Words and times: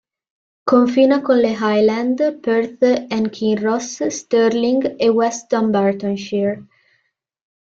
Confina 0.69 1.21
con 1.21 1.37
le 1.43 1.51
Highland, 1.53 2.17
Perth 2.41 2.81
and 3.11 3.31
Kinross, 3.31 4.01
Stirling 4.11 4.81
e 4.99 5.09
West 5.11 5.51
Dunbartonshire. 5.53 6.65